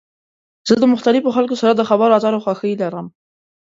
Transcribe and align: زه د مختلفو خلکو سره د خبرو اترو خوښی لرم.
زه 0.67 0.73
د 0.79 0.83
مختلفو 0.93 1.33
خلکو 1.37 1.55
سره 1.61 1.71
د 1.75 1.81
خبرو 1.89 2.15
اترو 2.17 2.43
خوښی 2.43 2.73
لرم. 2.81 3.07